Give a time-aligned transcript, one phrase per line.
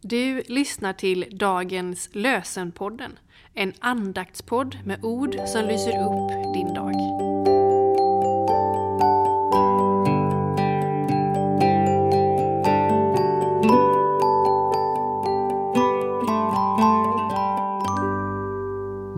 [0.00, 3.18] Du lyssnar till dagens Lösenpodden,
[3.54, 6.94] en andaktspodd med ord som lyser upp din dag.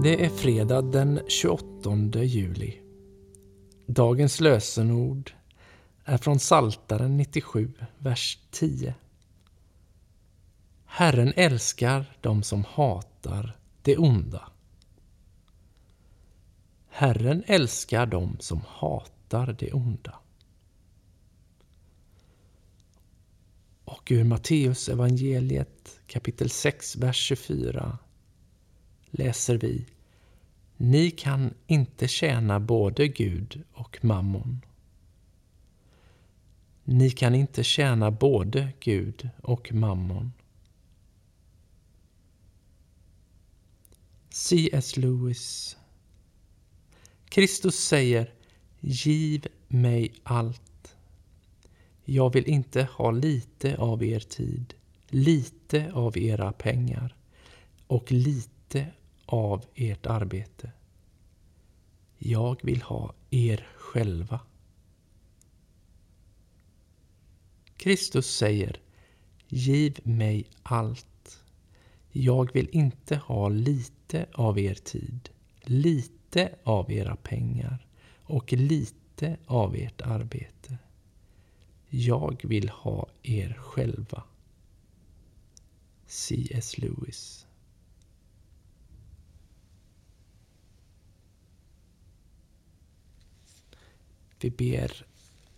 [0.03, 2.81] Det är fredag den 28 juli.
[3.87, 5.33] Dagens lösenord
[6.05, 8.95] är från Saltaren 97, vers 10.
[10.91, 14.49] Herren älskar dem som hatar det onda.
[16.89, 20.21] Herren älskar dem som hatar det onda.
[23.85, 27.99] Och ur Matteus evangeliet kapitel 6, vers 24
[29.11, 29.87] läser vi
[30.77, 34.61] Ni kan inte tjäna både Gud och mammon.
[36.85, 40.33] Ni kan inte tjäna både Gud och mammon.
[44.41, 44.97] C.S.
[44.97, 45.77] Lewis
[47.29, 48.35] Kristus säger
[48.81, 50.97] Giv mig allt.
[52.05, 54.75] Jag vill inte ha lite av er tid,
[55.09, 57.17] lite av era pengar
[57.87, 58.87] och lite
[59.27, 60.73] av ert arbete.
[62.19, 64.41] Jag vill ha er själva.
[67.77, 68.81] Kristus säger
[69.49, 71.08] Giv mig allt.
[72.13, 75.31] Jag vill inte ha lite av er tid,
[75.63, 77.87] lite av era pengar
[78.23, 80.79] och lite av ert arbete.
[81.89, 84.23] Jag vill ha er själva.
[86.07, 86.79] C.S.
[86.79, 87.47] Lewis
[94.41, 95.07] Vi ber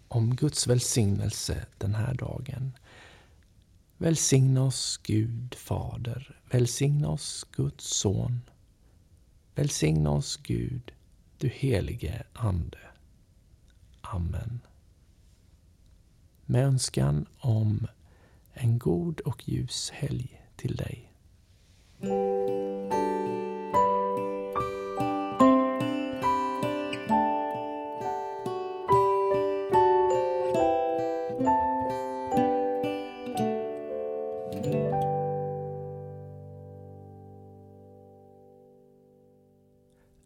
[0.09, 2.73] om Guds välsignelse den här dagen.
[4.03, 8.41] Välsigna oss Gud Fader, välsigna oss Guds Son,
[9.55, 10.93] välsigna oss Gud,
[11.39, 12.79] du helige Ande.
[14.01, 14.61] Amen.
[16.47, 17.87] Med önskan om
[18.53, 21.13] en god och ljus helg till dig.